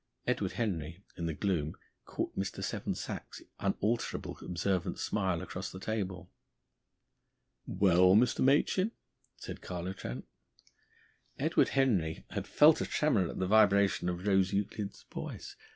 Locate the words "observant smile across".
4.43-5.71